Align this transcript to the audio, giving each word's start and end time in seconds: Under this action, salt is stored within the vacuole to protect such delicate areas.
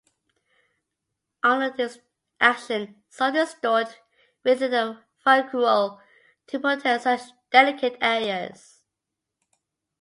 Under 1.43 1.69
this 1.77 1.99
action, 2.39 3.03
salt 3.07 3.35
is 3.35 3.51
stored 3.51 3.87
within 4.43 4.71
the 4.71 4.99
vacuole 5.23 6.01
to 6.47 6.59
protect 6.59 7.03
such 7.03 7.21
delicate 7.51 7.97
areas. 8.01 8.81